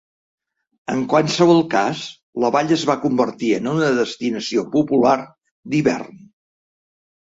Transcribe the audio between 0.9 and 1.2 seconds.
En